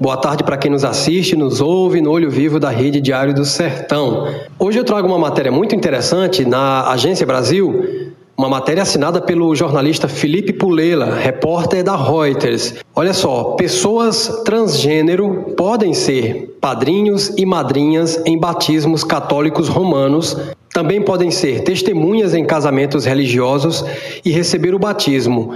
[0.00, 3.44] Boa tarde para quem nos assiste, nos ouve no Olho Vivo da Rede Diário do
[3.44, 4.26] Sertão.
[4.58, 10.08] Hoje eu trago uma matéria muito interessante na Agência Brasil, uma matéria assinada pelo jornalista
[10.08, 12.76] Felipe Pulela, repórter da Reuters.
[12.96, 20.34] Olha só, pessoas transgênero podem ser padrinhos e madrinhas em batismos católicos romanos
[20.72, 23.84] também podem ser testemunhas em casamentos religiosos
[24.24, 25.52] e receber o batismo.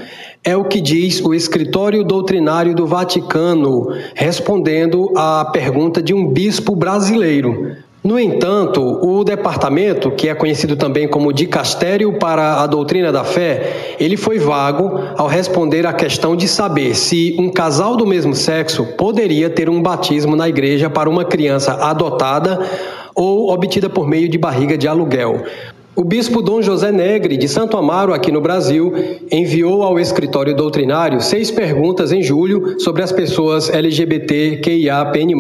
[0.46, 6.76] É o que diz o Escritório Doutrinário do Vaticano, respondendo à pergunta de um bispo
[6.76, 7.74] brasileiro.
[8.04, 13.96] No entanto, o departamento, que é conhecido também como Dicastério para a Doutrina da Fé,
[13.98, 18.84] ele foi vago ao responder à questão de saber se um casal do mesmo sexo
[18.98, 22.60] poderia ter um batismo na igreja para uma criança adotada
[23.14, 25.42] ou obtida por meio de barriga de aluguel.
[25.96, 28.92] O bispo Dom José Negre, de Santo Amaro, aqui no Brasil,
[29.30, 35.34] enviou ao escritório doutrinário seis perguntas em julho sobre as pessoas LGBTQIAPN+,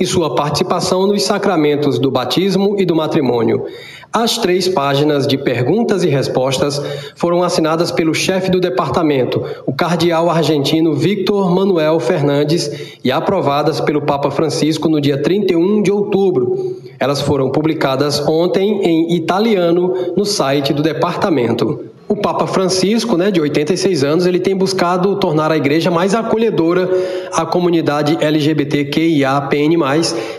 [0.00, 3.66] e sua participação nos sacramentos do batismo e do matrimônio.
[4.10, 6.80] As três páginas de perguntas e respostas
[7.14, 14.00] foram assinadas pelo chefe do departamento, o cardeal argentino Victor Manuel Fernandes, e aprovadas pelo
[14.00, 16.76] Papa Francisco no dia 31 de outubro.
[17.02, 21.86] Elas foram publicadas ontem em italiano no site do departamento.
[22.06, 26.88] O Papa Francisco, né, de 86 anos, ele tem buscado tornar a igreja mais acolhedora
[27.32, 29.76] à comunidade LGBTQIAPN+,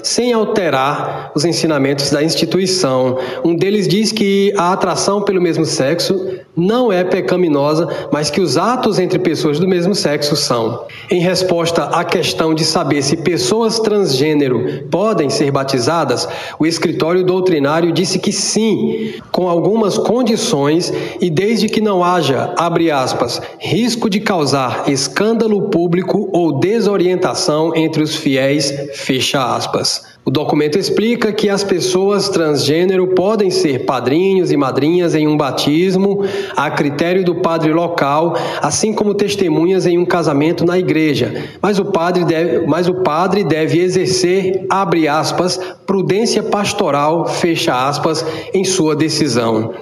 [0.01, 3.17] sem alterar os ensinamentos da instituição.
[3.43, 8.57] Um deles diz que a atração pelo mesmo sexo não é pecaminosa, mas que os
[8.57, 10.85] atos entre pessoas do mesmo sexo são.
[11.09, 16.27] Em resposta à questão de saber se pessoas transgênero podem ser batizadas,
[16.59, 22.91] o escritório doutrinário disse que sim, com algumas condições e desde que não haja, abre
[22.91, 30.12] aspas, risco de causar escândalo público ou desorientação entre os fiéis, fecha aspas.
[30.25, 36.23] O documento explica que as pessoas transgênero podem ser padrinhos e madrinhas em um batismo,
[36.55, 41.43] a critério do padre local, assim como testemunhas em um casamento na igreja.
[41.61, 48.25] Mas o padre deve, mas o padre deve exercer, abre aspas, prudência pastoral, fecha aspas,
[48.53, 49.73] em sua decisão.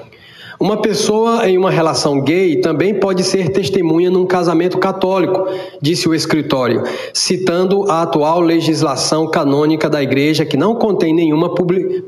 [0.62, 5.48] Uma pessoa em uma relação gay também pode ser testemunha num casamento católico,
[5.82, 6.84] disse o escritório,
[7.16, 11.52] citando a atual legislação canônica da Igreja que não contém nenhuma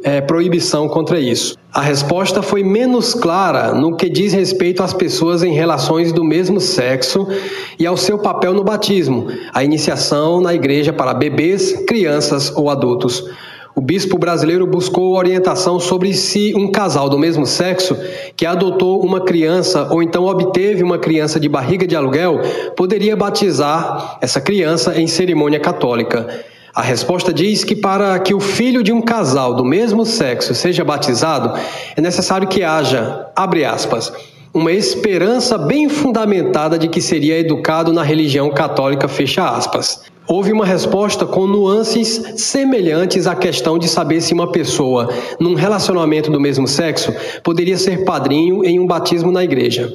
[0.04, 1.58] é, proibição contra isso.
[1.74, 6.60] A resposta foi menos clara no que diz respeito às pessoas em relações do mesmo
[6.60, 7.28] sexo
[7.80, 13.28] e ao seu papel no batismo, a iniciação na igreja para bebês, crianças ou adultos.
[13.76, 17.98] O bispo brasileiro buscou orientação sobre se um casal do mesmo sexo
[18.36, 22.40] que adotou uma criança ou então obteve uma criança de barriga de aluguel
[22.78, 26.44] poderia batizar essa criança em cerimônia católica.
[26.76, 30.84] A resposta diz que para que o filho de um casal do mesmo sexo seja
[30.84, 31.60] batizado,
[31.96, 34.14] é necessário que haja, abre aspas,
[34.54, 40.04] uma esperança bem fundamentada de que seria educado na religião católica, fecha aspas.
[40.28, 45.10] Houve uma resposta com nuances semelhantes à questão de saber se uma pessoa,
[45.40, 47.12] num relacionamento do mesmo sexo,
[47.44, 49.92] poderia ser padrinho em um batismo na igreja.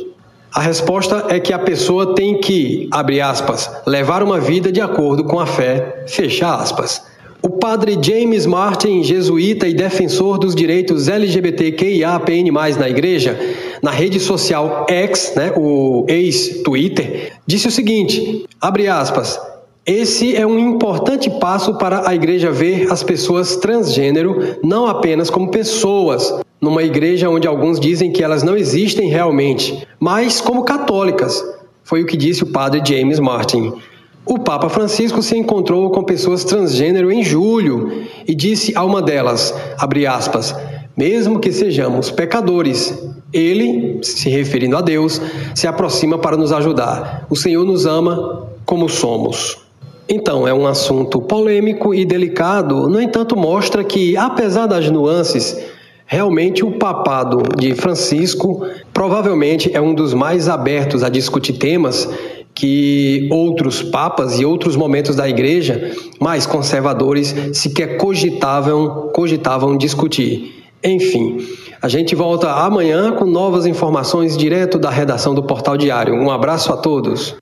[0.52, 5.22] A resposta é que a pessoa tem que, abre aspas, levar uma vida de acordo
[5.22, 7.02] com a fé, fecha aspas.
[7.48, 13.40] O padre James Martin, jesuíta e defensor dos direitos LGBTQIAPN+, na igreja,
[13.80, 19.40] na rede social X, né, o ex-Twitter, disse o seguinte, abre aspas,
[19.86, 25.50] esse é um importante passo para a igreja ver as pessoas transgênero não apenas como
[25.50, 31.42] pessoas, numa igreja onde alguns dizem que elas não existem realmente, mas como católicas.
[31.82, 33.72] Foi o que disse o padre James Martin.
[34.28, 39.54] O Papa Francisco se encontrou com pessoas transgênero em julho e disse a uma delas,
[39.78, 40.54] abre aspas,
[40.94, 45.18] mesmo que sejamos pecadores, ele, se referindo a Deus,
[45.54, 47.26] se aproxima para nos ajudar.
[47.30, 49.56] O Senhor nos ama como somos.
[50.06, 55.58] Então, é um assunto polêmico e delicado, no entanto, mostra que, apesar das nuances,
[56.04, 62.08] realmente o papado de Francisco provavelmente é um dos mais abertos a discutir temas
[62.58, 70.64] que outros papas e outros momentos da igreja mais conservadores sequer cogitavam, cogitavam discutir.
[70.82, 71.38] Enfim,
[71.80, 76.14] a gente volta amanhã com novas informações direto da redação do Portal Diário.
[76.14, 77.32] Um abraço a todos.